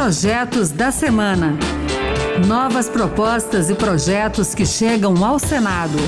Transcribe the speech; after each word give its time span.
Projetos 0.00 0.70
da 0.70 0.92
Semana. 0.92 1.58
Novas 2.46 2.88
propostas 2.88 3.68
e 3.68 3.74
projetos 3.74 4.54
que 4.54 4.64
chegam 4.64 5.24
ao 5.24 5.40
Senado. 5.40 5.98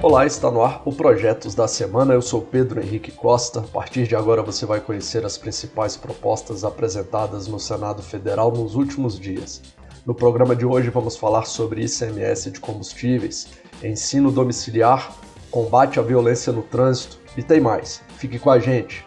Olá, 0.00 0.24
está 0.24 0.48
no 0.48 0.62
ar 0.62 0.80
o 0.84 0.92
Projetos 0.92 1.56
da 1.56 1.66
Semana. 1.66 2.14
Eu 2.14 2.22
sou 2.22 2.40
Pedro 2.40 2.80
Henrique 2.80 3.10
Costa. 3.10 3.58
A 3.58 3.62
partir 3.64 4.06
de 4.06 4.14
agora 4.14 4.44
você 4.44 4.64
vai 4.64 4.80
conhecer 4.80 5.26
as 5.26 5.36
principais 5.36 5.96
propostas 5.96 6.62
apresentadas 6.62 7.48
no 7.48 7.58
Senado 7.58 8.00
Federal 8.00 8.52
nos 8.52 8.76
últimos 8.76 9.18
dias. 9.18 9.60
No 10.06 10.14
programa 10.14 10.54
de 10.54 10.64
hoje 10.64 10.88
vamos 10.88 11.16
falar 11.16 11.46
sobre 11.46 11.82
ICMS 11.82 12.52
de 12.52 12.60
combustíveis, 12.60 13.48
ensino 13.82 14.30
domiciliar, 14.30 15.12
combate 15.50 15.98
à 15.98 16.02
violência 16.02 16.52
no 16.52 16.62
trânsito 16.62 17.18
e 17.36 17.42
tem 17.42 17.60
mais. 17.60 18.02
Fique 18.18 18.38
com 18.38 18.50
a 18.50 18.60
gente. 18.60 19.05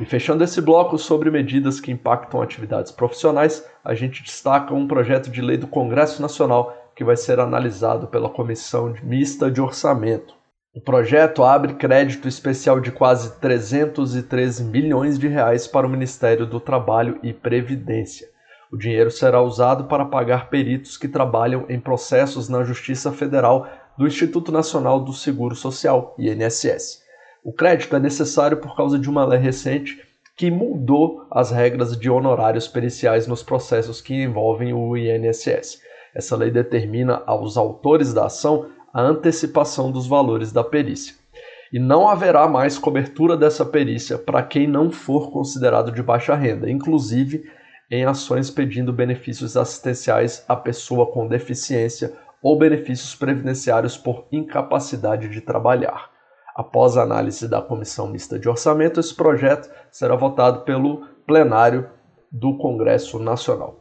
E 0.00 0.04
fechando 0.04 0.44
esse 0.44 0.60
bloco 0.60 0.98
sobre 0.98 1.30
medidas 1.30 1.80
que 1.80 1.90
impactam 1.90 2.40
atividades 2.40 2.92
profissionais, 2.92 3.66
a 3.84 3.94
gente 3.94 4.22
destaca 4.22 4.74
um 4.74 4.86
projeto 4.86 5.30
de 5.30 5.40
lei 5.40 5.56
do 5.56 5.66
Congresso 5.66 6.20
Nacional 6.20 6.74
que 6.94 7.04
vai 7.04 7.16
ser 7.16 7.40
analisado 7.40 8.06
pela 8.06 8.30
Comissão 8.30 8.94
Mista 9.02 9.50
de 9.50 9.60
Orçamento. 9.60 10.34
O 10.74 10.80
projeto 10.80 11.42
abre 11.42 11.74
crédito 11.74 12.28
especial 12.28 12.80
de 12.80 12.90
quase 12.90 13.38
313 13.40 14.64
milhões 14.64 15.18
de 15.18 15.26
reais 15.26 15.66
para 15.66 15.86
o 15.86 15.90
Ministério 15.90 16.46
do 16.46 16.60
Trabalho 16.60 17.18
e 17.22 17.32
Previdência. 17.32 18.28
O 18.70 18.76
dinheiro 18.76 19.10
será 19.10 19.40
usado 19.40 19.84
para 19.84 20.04
pagar 20.04 20.50
peritos 20.50 20.96
que 20.96 21.06
trabalham 21.06 21.64
em 21.68 21.78
processos 21.78 22.48
na 22.48 22.64
Justiça 22.64 23.12
Federal 23.12 23.66
do 23.96 24.06
Instituto 24.06 24.50
Nacional 24.50 25.00
do 25.00 25.12
Seguro 25.12 25.54
Social, 25.54 26.14
INSS. 26.18 27.02
O 27.44 27.52
crédito 27.52 27.94
é 27.94 28.00
necessário 28.00 28.56
por 28.56 28.76
causa 28.76 28.98
de 28.98 29.08
uma 29.08 29.24
lei 29.24 29.38
recente 29.38 30.02
que 30.36 30.50
mudou 30.50 31.26
as 31.30 31.50
regras 31.50 31.96
de 31.96 32.10
honorários 32.10 32.66
periciais 32.66 33.26
nos 33.26 33.42
processos 33.42 34.00
que 34.00 34.14
envolvem 34.14 34.74
o 34.74 34.96
INSS. 34.96 35.80
Essa 36.14 36.36
lei 36.36 36.50
determina 36.50 37.22
aos 37.24 37.56
autores 37.56 38.12
da 38.12 38.26
ação 38.26 38.66
a 38.92 39.00
antecipação 39.00 39.92
dos 39.92 40.06
valores 40.06 40.50
da 40.50 40.64
perícia. 40.64 41.14
E 41.72 41.78
não 41.78 42.08
haverá 42.08 42.48
mais 42.48 42.78
cobertura 42.78 43.36
dessa 43.36 43.64
perícia 43.64 44.18
para 44.18 44.42
quem 44.42 44.66
não 44.66 44.90
for 44.90 45.30
considerado 45.30 45.92
de 45.92 46.02
baixa 46.02 46.34
renda, 46.34 46.70
inclusive 46.70 47.44
em 47.90 48.04
ações 48.04 48.50
pedindo 48.50 48.92
benefícios 48.92 49.56
assistenciais 49.56 50.44
à 50.48 50.56
pessoa 50.56 51.06
com 51.06 51.28
deficiência 51.28 52.12
ou 52.42 52.58
benefícios 52.58 53.14
previdenciários 53.14 53.96
por 53.96 54.26
incapacidade 54.30 55.28
de 55.28 55.40
trabalhar. 55.40 56.10
Após 56.54 56.96
a 56.96 57.02
análise 57.02 57.46
da 57.48 57.60
Comissão 57.60 58.08
Mista 58.08 58.38
de 58.38 58.48
Orçamento, 58.48 58.98
esse 58.98 59.14
projeto 59.14 59.70
será 59.90 60.16
votado 60.16 60.60
pelo 60.60 61.06
plenário 61.26 61.88
do 62.32 62.56
Congresso 62.56 63.18
Nacional. 63.18 63.80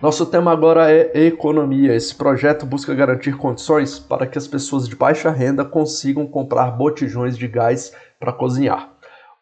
Nosso 0.00 0.24
tema 0.24 0.50
agora 0.50 0.90
é 0.90 1.26
economia. 1.26 1.94
Esse 1.94 2.14
projeto 2.14 2.64
busca 2.64 2.94
garantir 2.94 3.36
condições 3.36 3.98
para 3.98 4.26
que 4.26 4.38
as 4.38 4.48
pessoas 4.48 4.88
de 4.88 4.96
baixa 4.96 5.30
renda 5.30 5.62
consigam 5.62 6.26
comprar 6.26 6.70
botijões 6.70 7.36
de 7.36 7.46
gás 7.46 7.94
para 8.18 8.32
cozinhar. 8.32 8.94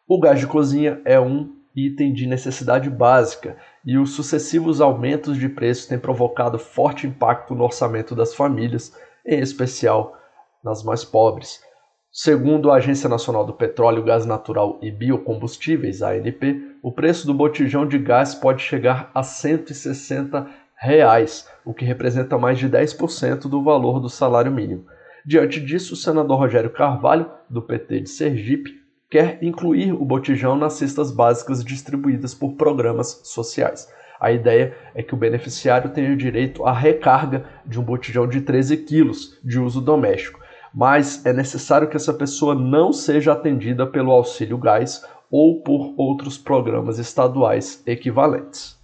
O 0.05 0.19
gás 0.19 0.39
de 0.39 0.47
cozinha 0.47 0.99
é 1.05 1.17
um 1.19 1.58
item 1.75 2.13
de 2.13 2.25
necessidade 2.25 2.89
básica 2.89 3.57
e 3.85 3.97
os 3.97 4.11
sucessivos 4.11 4.81
aumentos 4.81 5.37
de 5.37 5.47
preço 5.47 5.87
têm 5.87 5.99
provocado 5.99 6.57
forte 6.59 7.07
impacto 7.07 7.55
no 7.55 7.63
orçamento 7.63 8.15
das 8.15 8.33
famílias, 8.33 8.95
em 9.25 9.39
especial 9.39 10.17
nas 10.63 10.83
mais 10.83 11.03
pobres. 11.03 11.61
Segundo 12.11 12.71
a 12.71 12.75
Agência 12.77 13.07
Nacional 13.07 13.45
do 13.45 13.53
Petróleo, 13.53 14.03
Gás 14.03 14.25
Natural 14.25 14.79
e 14.81 14.89
Biocombustíveis, 14.89 16.01
ANP, 16.01 16.77
o 16.81 16.91
preço 16.91 17.27
do 17.27 17.33
botijão 17.35 17.87
de 17.87 17.99
gás 17.99 18.33
pode 18.33 18.63
chegar 18.63 19.11
a 19.13 19.21
160 19.21 20.47
reais, 20.75 21.47
o 21.63 21.73
que 21.73 21.85
representa 21.85 22.37
mais 22.37 22.57
de 22.57 22.67
10% 22.67 23.41
do 23.41 23.63
valor 23.63 23.99
do 23.99 24.09
salário 24.09 24.51
mínimo. 24.51 24.85
Diante 25.23 25.59
disso, 25.59 25.93
o 25.93 25.97
senador 25.97 26.39
Rogério 26.39 26.71
Carvalho, 26.71 27.29
do 27.47 27.61
PT 27.61 28.01
de 28.01 28.09
Sergipe, 28.09 28.78
quer 29.09 29.39
incluir 29.41 29.91
o 29.91 30.05
botijão 30.05 30.55
nas 30.55 30.73
cestas 30.73 31.11
básicas 31.11 31.63
distribuídas 31.63 32.33
por 32.33 32.53
programas 32.53 33.21
sociais. 33.23 33.87
A 34.19 34.31
ideia 34.31 34.75
é 34.93 35.01
que 35.01 35.13
o 35.13 35.17
beneficiário 35.17 35.89
tenha 35.91 36.15
direito 36.15 36.65
à 36.65 36.73
recarga 36.73 37.45
de 37.65 37.79
um 37.79 37.83
botijão 37.83 38.27
de 38.27 38.41
13 38.41 38.77
quilos 38.77 39.39
de 39.43 39.59
uso 39.59 39.81
doméstico 39.81 40.39
mas 40.73 41.25
é 41.25 41.33
necessário 41.33 41.87
que 41.87 41.97
essa 41.97 42.13
pessoa 42.13 42.53
não 42.53 42.93
seja 42.93 43.33
atendida 43.33 43.87
pelo 43.87 44.11
auxílio 44.11 44.57
gás 44.57 45.03
ou 45.31 45.61
por 45.61 45.93
outros 45.97 46.37
programas 46.37 46.99
estaduais 46.99 47.83
equivalentes. 47.85 48.77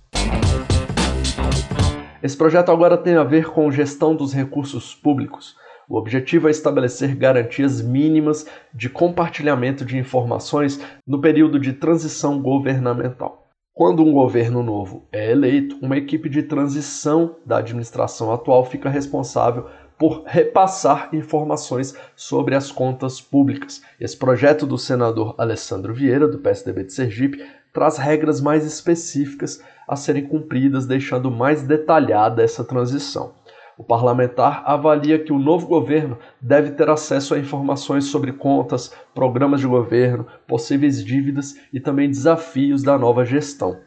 Esse 2.21 2.36
projeto 2.36 2.71
agora 2.71 2.98
tem 2.98 3.16
a 3.16 3.24
ver 3.24 3.50
com 3.51 3.69
gestão 3.71 4.16
dos 4.16 4.33
recursos 4.33 4.95
públicos. 4.95 5.56
O 5.87 5.97
objetivo 5.97 6.47
é 6.47 6.51
estabelecer 6.51 7.15
garantias 7.15 7.81
mínimas 7.81 8.45
de 8.73 8.89
compartilhamento 8.89 9.85
de 9.85 9.97
informações 9.97 10.79
no 11.05 11.21
período 11.21 11.59
de 11.59 11.73
transição 11.73 12.41
governamental. 12.41 13.45
Quando 13.73 14.01
um 14.01 14.13
governo 14.13 14.63
novo 14.63 15.05
é 15.11 15.29
eleito, 15.29 15.77
uma 15.81 15.97
equipe 15.97 16.29
de 16.29 16.41
transição 16.43 17.35
da 17.45 17.57
administração 17.57 18.31
atual 18.31 18.63
fica 18.65 18.89
responsável 18.89 19.67
por 19.97 20.23
repassar 20.25 21.09
informações 21.13 21.95
sobre 22.15 22.55
as 22.55 22.71
contas 22.71 23.21
públicas. 23.21 23.81
Esse 23.99 24.17
projeto 24.17 24.65
do 24.65 24.77
senador 24.77 25.35
Alessandro 25.37 25.93
Vieira, 25.93 26.27
do 26.27 26.39
PSDB 26.39 26.85
de 26.85 26.93
Sergipe, 26.93 27.45
traz 27.73 27.97
regras 27.97 28.39
mais 28.39 28.65
específicas 28.65 29.61
a 29.87 29.95
serem 29.95 30.25
cumpridas, 30.25 30.85
deixando 30.85 31.29
mais 31.29 31.61
detalhada 31.61 32.41
essa 32.41 32.63
transição. 32.63 33.33
O 33.77 33.83
parlamentar 33.83 34.63
avalia 34.66 35.19
que 35.19 35.33
o 35.33 35.39
novo 35.39 35.68
governo 35.68 36.18
deve 36.39 36.72
ter 36.72 36.89
acesso 36.89 37.36
a 37.36 37.39
informações 37.39 38.06
sobre 38.06 38.31
contas, 38.31 38.94
programas 39.13 39.60
de 39.60 39.68
governo, 39.68 40.25
possíveis 40.48 41.04
dívidas 41.04 41.56
e 41.74 41.80
também 41.80 42.10
desafios 42.10 42.83
da 42.83 42.98
nova 42.98 43.25
gestão. 43.25 43.77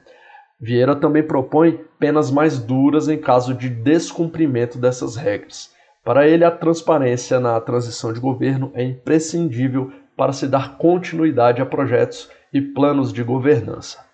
Vieira 0.60 0.94
também 0.94 1.22
propõe 1.22 1.80
penas 1.98 2.30
mais 2.30 2.58
duras 2.58 3.08
em 3.08 3.16
caso 3.16 3.54
de 3.54 3.70
descumprimento 3.70 4.76
dessas 4.76 5.16
regras. 5.16 5.72
Para 6.04 6.26
ele, 6.26 6.44
a 6.44 6.50
transparência 6.50 7.38
na 7.38 7.60
transição 7.60 8.12
de 8.12 8.20
governo 8.20 8.70
é 8.74 8.82
imprescindível 8.82 9.92
para 10.16 10.32
se 10.32 10.48
dar 10.48 10.76
continuidade 10.76 11.62
a 11.62 11.66
projetos 11.66 12.28
e 12.52 12.60
planos 12.60 13.12
de 13.12 13.22
governança. 13.22 14.07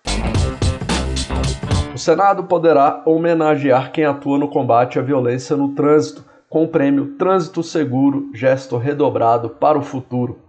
O 1.95 1.97
Senado 1.97 2.43
poderá 2.43 3.01
homenagear 3.05 3.89
quem 3.89 4.03
atua 4.03 4.37
no 4.37 4.49
combate 4.49 4.99
à 4.99 5.01
violência 5.01 5.55
no 5.55 5.73
trânsito 5.73 6.25
com 6.49 6.65
o 6.65 6.67
prêmio 6.67 7.15
Trânsito 7.15 7.63
Seguro 7.63 8.31
Gesto 8.33 8.75
Redobrado 8.75 9.51
para 9.51 9.79
o 9.79 9.81
Futuro. 9.81 10.41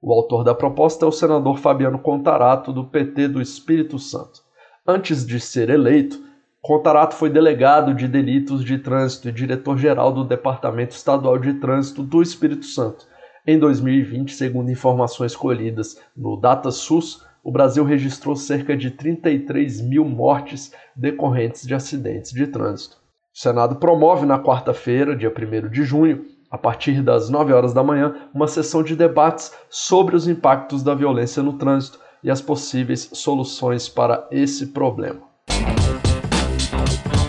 O 0.00 0.10
autor 0.10 0.42
da 0.42 0.54
proposta 0.54 1.04
é 1.04 1.08
o 1.08 1.12
senador 1.12 1.58
Fabiano 1.58 1.98
Contarato, 1.98 2.72
do 2.72 2.82
PT 2.82 3.28
do 3.28 3.42
Espírito 3.42 3.98
Santo. 3.98 4.40
Antes 4.86 5.26
de 5.26 5.38
ser 5.38 5.68
eleito, 5.68 6.18
Contarato 6.62 7.14
foi 7.14 7.28
delegado 7.28 7.92
de 7.92 8.08
delitos 8.08 8.64
de 8.64 8.78
trânsito 8.78 9.28
e 9.28 9.32
diretor-geral 9.32 10.10
do 10.10 10.24
Departamento 10.24 10.96
Estadual 10.96 11.38
de 11.38 11.52
Trânsito 11.60 12.02
do 12.02 12.22
Espírito 12.22 12.64
Santo. 12.64 13.06
Em 13.46 13.58
2020, 13.58 14.32
segundo 14.32 14.70
informações 14.70 15.36
colhidas 15.36 16.00
no 16.16 16.40
DataSUS, 16.40 17.25
o 17.46 17.52
Brasil 17.52 17.84
registrou 17.84 18.34
cerca 18.34 18.76
de 18.76 18.90
33 18.90 19.80
mil 19.80 20.04
mortes 20.04 20.72
decorrentes 20.96 21.64
de 21.64 21.76
acidentes 21.76 22.32
de 22.32 22.44
trânsito. 22.48 22.96
O 23.32 23.38
Senado 23.38 23.76
promove 23.76 24.26
na 24.26 24.36
quarta-feira, 24.36 25.14
dia 25.14 25.30
1 25.32 25.70
de 25.70 25.84
junho, 25.84 26.24
a 26.50 26.58
partir 26.58 27.00
das 27.04 27.30
9 27.30 27.52
horas 27.52 27.72
da 27.72 27.84
manhã, 27.84 28.16
uma 28.34 28.48
sessão 28.48 28.82
de 28.82 28.96
debates 28.96 29.52
sobre 29.70 30.16
os 30.16 30.26
impactos 30.26 30.82
da 30.82 30.92
violência 30.92 31.40
no 31.40 31.52
trânsito 31.52 32.00
e 32.20 32.32
as 32.32 32.40
possíveis 32.40 33.10
soluções 33.12 33.88
para 33.88 34.26
esse 34.32 34.72
problema. 34.72 35.20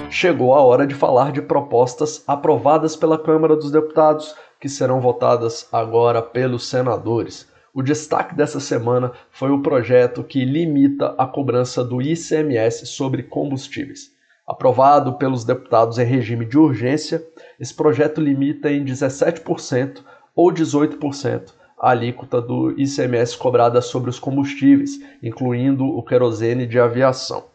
Chegou 0.10 0.56
a 0.56 0.62
hora 0.62 0.88
de 0.88 0.96
falar 0.96 1.32
de 1.32 1.44
propostas 1.44 2.24
aprovadas 2.28 2.96
pela 2.96 3.20
Câmara 3.20 3.56
dos 3.56 3.70
Deputados, 3.70 4.34
que 4.60 4.68
serão 4.68 5.00
votadas 5.00 5.70
agora 5.72 6.24
pelos 6.24 6.68
senadores. 6.68 7.56
O 7.78 7.84
destaque 7.84 8.34
dessa 8.34 8.60
semana 8.60 9.12
foi 9.30 9.52
o 9.52 9.62
projeto 9.62 10.24
que 10.24 10.44
limita 10.44 11.14
a 11.16 11.28
cobrança 11.28 11.84
do 11.84 12.02
ICMS 12.02 12.88
sobre 12.88 13.22
combustíveis. 13.22 14.10
Aprovado 14.48 15.14
pelos 15.14 15.44
deputados 15.44 16.00
em 16.00 16.04
regime 16.04 16.44
de 16.44 16.58
urgência, 16.58 17.24
esse 17.60 17.76
projeto 17.76 18.20
limita 18.20 18.72
em 18.72 18.84
17% 18.84 20.00
ou 20.36 20.52
18% 20.52 21.54
a 21.80 21.92
alíquota 21.92 22.42
do 22.42 22.72
ICMS 22.72 23.38
cobrada 23.38 23.80
sobre 23.80 24.10
os 24.10 24.18
combustíveis, 24.18 25.00
incluindo 25.22 25.86
o 25.86 26.02
querosene 26.02 26.66
de 26.66 26.80
aviação, 26.80 27.46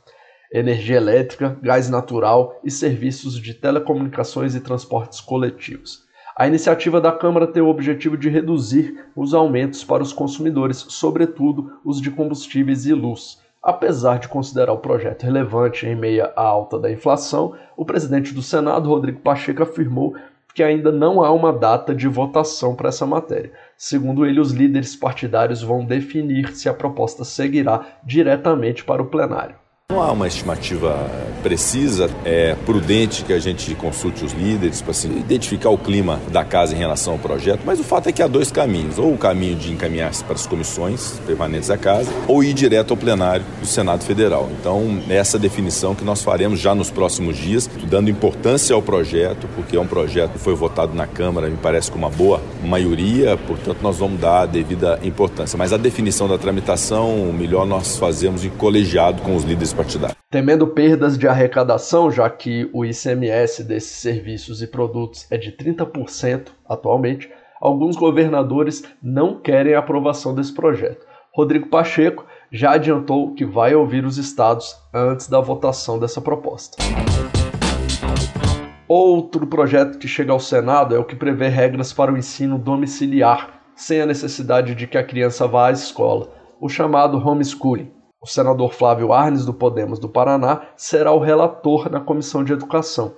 energia 0.52 0.98
elétrica, 0.98 1.58
gás 1.60 1.90
natural 1.90 2.60
e 2.62 2.70
serviços 2.70 3.36
de 3.36 3.54
telecomunicações 3.54 4.54
e 4.54 4.60
transportes 4.60 5.20
coletivos. 5.20 6.01
A 6.36 6.46
iniciativa 6.46 7.00
da 7.00 7.12
Câmara 7.12 7.46
tem 7.46 7.62
o 7.62 7.68
objetivo 7.68 8.16
de 8.16 8.30
reduzir 8.30 9.04
os 9.14 9.34
aumentos 9.34 9.84
para 9.84 10.02
os 10.02 10.12
consumidores, 10.12 10.78
sobretudo 10.88 11.72
os 11.84 12.00
de 12.00 12.10
combustíveis 12.10 12.86
e 12.86 12.94
luz. 12.94 13.40
Apesar 13.62 14.18
de 14.18 14.28
considerar 14.28 14.72
o 14.72 14.78
projeto 14.78 15.22
relevante 15.22 15.86
em 15.86 15.94
meio 15.94 16.24
à 16.24 16.42
alta 16.42 16.78
da 16.78 16.90
inflação, 16.90 17.54
o 17.76 17.84
presidente 17.84 18.34
do 18.34 18.42
Senado, 18.42 18.88
Rodrigo 18.88 19.20
Pacheco, 19.20 19.62
afirmou 19.62 20.16
que 20.54 20.62
ainda 20.62 20.90
não 20.90 21.22
há 21.22 21.30
uma 21.30 21.52
data 21.52 21.94
de 21.94 22.08
votação 22.08 22.74
para 22.74 22.88
essa 22.88 23.06
matéria. 23.06 23.52
Segundo 23.76 24.26
ele, 24.26 24.40
os 24.40 24.52
líderes 24.52 24.96
partidários 24.96 25.62
vão 25.62 25.84
definir 25.84 26.54
se 26.56 26.68
a 26.68 26.74
proposta 26.74 27.24
seguirá 27.24 27.98
diretamente 28.04 28.84
para 28.84 29.02
o 29.02 29.06
plenário. 29.06 29.61
Não 29.92 30.00
há 30.00 30.10
uma 30.10 30.26
estimativa 30.26 31.06
precisa, 31.42 32.08
é 32.24 32.54
prudente 32.64 33.24
que 33.24 33.32
a 33.32 33.38
gente 33.38 33.74
consulte 33.74 34.24
os 34.24 34.32
líderes 34.32 34.80
para 34.80 34.92
assim, 34.92 35.10
identificar 35.18 35.70
o 35.70 35.76
clima 35.76 36.20
da 36.30 36.44
casa 36.44 36.74
em 36.74 36.78
relação 36.78 37.14
ao 37.14 37.18
projeto, 37.18 37.60
mas 37.66 37.80
o 37.80 37.84
fato 37.84 38.08
é 38.08 38.12
que 38.12 38.22
há 38.22 38.26
dois 38.26 38.50
caminhos: 38.50 38.98
ou 38.98 39.12
o 39.12 39.18
caminho 39.18 39.56
de 39.56 39.72
encaminhar-se 39.72 40.22
para 40.24 40.34
as 40.34 40.46
comissões 40.46 41.20
permanentes 41.26 41.68
da 41.68 41.76
casa, 41.76 42.10
ou 42.28 42.42
ir 42.42 42.54
direto 42.54 42.92
ao 42.92 42.96
plenário 42.96 43.44
do 43.60 43.66
Senado 43.66 44.04
Federal. 44.04 44.48
Então, 44.58 45.02
essa 45.08 45.38
definição 45.38 45.94
que 45.94 46.04
nós 46.04 46.22
faremos 46.22 46.60
já 46.60 46.74
nos 46.74 46.90
próximos 46.90 47.36
dias, 47.36 47.68
dando 47.84 48.08
importância 48.08 48.74
ao 48.74 48.80
projeto, 48.80 49.48
porque 49.54 49.76
é 49.76 49.80
um 49.80 49.86
projeto 49.86 50.32
que 50.32 50.38
foi 50.38 50.54
votado 50.54 50.94
na 50.94 51.06
Câmara, 51.06 51.48
me 51.48 51.56
parece 51.56 51.90
com 51.90 51.98
uma 51.98 52.10
boa 52.10 52.40
maioria, 52.64 53.36
portanto, 53.36 53.78
nós 53.82 53.98
vamos 53.98 54.20
dar 54.20 54.42
a 54.42 54.46
devida 54.46 55.00
importância. 55.02 55.58
Mas 55.58 55.72
a 55.72 55.76
definição 55.76 56.28
da 56.28 56.38
tramitação, 56.38 57.28
o 57.28 57.32
melhor 57.32 57.66
nós 57.66 57.96
fazemos 57.96 58.44
em 58.44 58.50
colegiado 58.50 59.22
com 59.22 59.34
os 59.34 59.42
líderes 59.42 59.72
Temendo 60.30 60.66
perdas 60.68 61.18
de 61.18 61.28
arrecadação, 61.28 62.10
já 62.10 62.28
que 62.30 62.68
o 62.72 62.84
ICMS 62.84 63.64
desses 63.64 63.96
serviços 63.96 64.62
e 64.62 64.66
produtos 64.66 65.26
é 65.30 65.36
de 65.36 65.52
30% 65.52 66.48
atualmente, 66.68 67.30
alguns 67.60 67.96
governadores 67.96 68.82
não 69.02 69.40
querem 69.40 69.74
a 69.74 69.78
aprovação 69.78 70.34
desse 70.34 70.52
projeto. 70.52 71.06
Rodrigo 71.34 71.68
Pacheco 71.68 72.26
já 72.50 72.72
adiantou 72.72 73.34
que 73.34 73.44
vai 73.44 73.74
ouvir 73.74 74.04
os 74.04 74.18
estados 74.18 74.76
antes 74.92 75.28
da 75.28 75.40
votação 75.40 75.98
dessa 75.98 76.20
proposta. 76.20 76.76
Outro 78.86 79.46
projeto 79.46 79.96
que 79.96 80.06
chega 80.06 80.32
ao 80.32 80.40
Senado 80.40 80.94
é 80.94 80.98
o 80.98 81.04
que 81.04 81.16
prevê 81.16 81.48
regras 81.48 81.92
para 81.92 82.12
o 82.12 82.18
ensino 82.18 82.58
domiciliar, 82.58 83.62
sem 83.74 84.02
a 84.02 84.06
necessidade 84.06 84.74
de 84.74 84.86
que 84.86 84.98
a 84.98 85.04
criança 85.04 85.46
vá 85.46 85.68
à 85.68 85.72
escola, 85.72 86.28
o 86.60 86.68
chamado 86.68 87.16
homeschooling. 87.16 87.90
O 88.22 88.26
senador 88.28 88.72
Flávio 88.72 89.12
Arnes, 89.12 89.44
do 89.44 89.52
Podemos 89.52 89.98
do 89.98 90.08
Paraná, 90.08 90.62
será 90.76 91.10
o 91.10 91.18
relator 91.18 91.90
na 91.90 91.98
Comissão 91.98 92.44
de 92.44 92.52
Educação. 92.52 93.16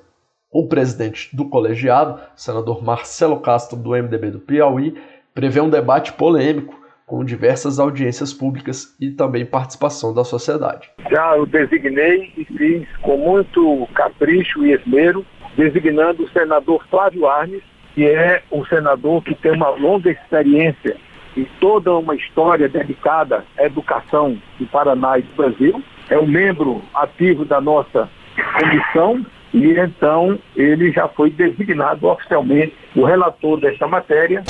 O 0.50 0.66
presidente 0.66 1.36
do 1.36 1.46
colegiado, 1.46 2.18
senador 2.34 2.82
Marcelo 2.82 3.38
Castro, 3.38 3.76
do 3.76 3.90
MDB 3.90 4.30
do 4.30 4.40
Piauí, 4.40 4.94
prevê 5.34 5.60
um 5.60 5.68
debate 5.68 6.14
polêmico 6.14 6.74
com 7.04 7.22
diversas 7.22 7.78
audiências 7.78 8.32
públicas 8.32 8.96
e 8.98 9.10
também 9.10 9.44
participação 9.44 10.14
da 10.14 10.24
sociedade. 10.24 10.90
Já 11.10 11.36
o 11.36 11.44
designei 11.44 12.32
e 12.38 12.46
fiz 12.46 12.88
com 13.02 13.18
muito 13.18 13.86
capricho 13.94 14.64
e 14.64 14.72
esmero, 14.72 15.22
designando 15.54 16.22
o 16.22 16.30
senador 16.30 16.82
Flávio 16.88 17.26
Arnes, 17.26 17.62
que 17.94 18.06
é 18.06 18.42
um 18.50 18.64
senador 18.64 19.22
que 19.22 19.34
tem 19.34 19.52
uma 19.52 19.68
longa 19.68 20.10
experiência 20.10 20.96
e 21.36 21.44
toda 21.60 21.92
uma 21.94 22.14
história 22.14 22.68
dedicada 22.68 23.44
à 23.58 23.64
educação 23.64 24.38
do 24.58 24.66
Paraná 24.66 25.18
e 25.18 25.22
do 25.22 25.34
Brasil. 25.34 25.82
É 26.08 26.18
um 26.18 26.26
membro 26.26 26.82
ativo 26.94 27.44
da 27.44 27.60
nossa 27.60 28.08
comissão 28.58 29.24
e 29.52 29.78
então 29.78 30.38
ele 30.56 30.90
já 30.90 31.08
foi 31.08 31.30
designado 31.30 32.06
oficialmente 32.08 32.74
o 32.96 33.04
relator 33.04 33.60
desta 33.60 33.86
matéria. 33.86 34.42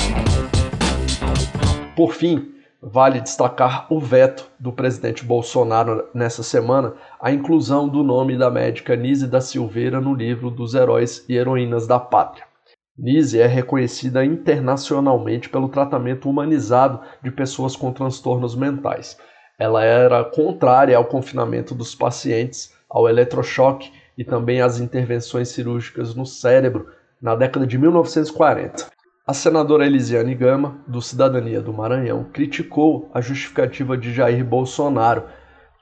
Por 1.95 2.13
fim, 2.13 2.51
vale 2.81 3.21
destacar 3.21 3.87
o 3.89 3.99
veto 3.99 4.49
do 4.59 4.71
presidente 4.71 5.23
Bolsonaro 5.23 6.05
nessa 6.13 6.43
semana 6.43 6.93
à 7.21 7.31
inclusão 7.31 7.87
do 7.87 8.03
nome 8.03 8.37
da 8.37 8.49
médica 8.49 8.95
Nise 8.95 9.27
da 9.27 9.41
Silveira 9.41 10.01
no 10.01 10.13
livro 10.13 10.49
dos 10.49 10.75
heróis 10.75 11.25
e 11.29 11.35
heroínas 11.35 11.87
da 11.87 11.99
pátria. 11.99 12.54
Nise 12.97 13.41
é 13.41 13.45
reconhecida 13.45 14.23
internacionalmente 14.23 15.49
pelo 15.49 15.67
tratamento 15.67 16.29
humanizado 16.29 17.01
de 17.21 17.29
pessoas 17.29 17.75
com 17.75 17.91
transtornos 17.91 18.55
mentais. 18.55 19.17
Ela 19.59 19.83
era 19.83 20.23
contrária 20.23 20.95
ao 20.95 21.03
confinamento 21.03 21.75
dos 21.75 21.93
pacientes, 21.93 22.73
ao 22.89 23.09
eletrochoque 23.09 23.91
e 24.17 24.23
também 24.23 24.61
às 24.61 24.79
intervenções 24.79 25.49
cirúrgicas 25.49 26.15
no 26.15 26.25
cérebro 26.25 26.87
na 27.21 27.35
década 27.35 27.67
de 27.67 27.77
1940. 27.77 28.87
A 29.27 29.33
senadora 29.33 29.85
Elisiane 29.85 30.33
Gama, 30.33 30.77
do 30.87 31.01
Cidadania 31.01 31.59
do 31.59 31.73
Maranhão, 31.73 32.25
criticou 32.31 33.09
a 33.13 33.19
justificativa 33.19 33.97
de 33.97 34.13
Jair 34.13 34.45
Bolsonaro, 34.45 35.23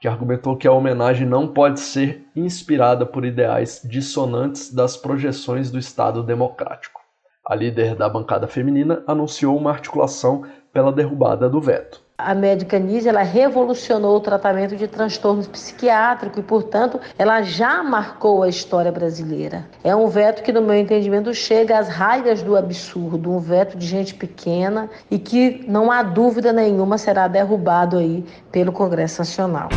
que 0.00 0.08
argumentou 0.08 0.56
que 0.56 0.66
a 0.66 0.72
homenagem 0.72 1.28
não 1.28 1.46
pode 1.46 1.78
ser 1.78 2.26
inspirada 2.34 3.06
por 3.06 3.24
ideais 3.24 3.80
dissonantes 3.84 4.74
das 4.74 4.96
projeções 4.96 5.70
do 5.70 5.78
Estado 5.78 6.20
democrático. 6.24 7.03
A 7.46 7.54
líder 7.54 7.94
da 7.94 8.08
bancada 8.08 8.46
feminina 8.46 9.02
anunciou 9.06 9.54
uma 9.54 9.70
articulação 9.70 10.44
pela 10.72 10.90
derrubada 10.90 11.46
do 11.46 11.60
veto. 11.60 12.02
A 12.16 12.34
médica 12.34 12.78
Nise 12.78 13.08
ela 13.08 13.20
revolucionou 13.20 14.16
o 14.16 14.20
tratamento 14.20 14.74
de 14.76 14.88
transtornos 14.88 15.46
psiquiátricos 15.46 16.38
e, 16.38 16.42
portanto, 16.42 16.98
ela 17.18 17.42
já 17.42 17.82
marcou 17.82 18.42
a 18.42 18.48
história 18.48 18.90
brasileira. 18.90 19.66
É 19.82 19.94
um 19.94 20.06
veto 20.06 20.42
que, 20.42 20.52
no 20.52 20.62
meu 20.62 20.74
entendimento, 20.74 21.34
chega 21.34 21.78
às 21.78 21.88
raias 21.88 22.40
do 22.40 22.56
absurdo, 22.56 23.30
um 23.30 23.40
veto 23.40 23.76
de 23.76 23.86
gente 23.86 24.14
pequena 24.14 24.88
e 25.10 25.18
que, 25.18 25.66
não 25.68 25.92
há 25.92 26.02
dúvida 26.02 26.50
nenhuma, 26.50 26.96
será 26.96 27.28
derrubado 27.28 27.98
aí 27.98 28.24
pelo 28.50 28.72
Congresso 28.72 29.20
Nacional. 29.20 29.68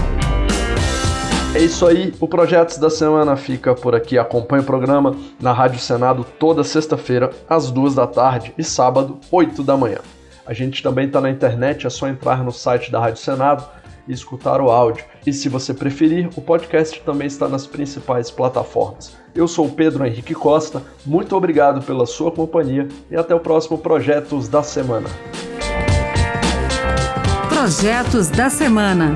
É 1.58 1.62
isso 1.64 1.88
aí, 1.88 2.14
o 2.20 2.28
Projetos 2.28 2.78
da 2.78 2.88
Semana 2.88 3.36
fica 3.36 3.74
por 3.74 3.96
aqui. 3.96 4.16
Acompanhe 4.16 4.62
o 4.62 4.66
programa 4.66 5.16
na 5.42 5.52
Rádio 5.52 5.80
Senado 5.80 6.24
toda 6.38 6.64
sexta-feira, 6.64 7.32
às 7.50 7.72
duas 7.72 7.96
da 7.96 8.06
tarde 8.06 8.54
e 8.56 8.64
sábado, 8.64 9.18
8 9.32 9.64
da 9.64 9.76
manhã. 9.76 9.98
A 10.46 10.54
gente 10.54 10.84
também 10.84 11.08
está 11.08 11.20
na 11.20 11.32
internet, 11.32 11.88
é 11.88 11.90
só 11.90 12.08
entrar 12.08 12.44
no 12.44 12.52
site 12.52 12.92
da 12.92 13.00
Rádio 13.00 13.24
Senado 13.24 13.68
e 14.08 14.14
escutar 14.14 14.62
o 14.62 14.70
áudio. 14.70 15.04
E 15.26 15.34
se 15.34 15.50
você 15.50 15.74
preferir, 15.74 16.30
o 16.36 16.42
podcast 16.42 17.02
também 17.02 17.26
está 17.26 17.48
nas 17.48 17.66
principais 17.66 18.30
plataformas. 18.30 19.18
Eu 19.34 19.48
sou 19.48 19.68
Pedro 19.68 20.06
Henrique 20.06 20.36
Costa, 20.36 20.84
muito 21.04 21.36
obrigado 21.36 21.82
pela 21.82 22.06
sua 22.06 22.32
companhia 22.32 22.88
e 23.10 23.16
até 23.16 23.34
o 23.34 23.40
próximo 23.40 23.80
Projetos 23.80 24.48
da 24.48 24.62
Semana. 24.62 25.10
Projetos 27.50 28.30
da 28.30 28.48
Semana. 28.48 29.16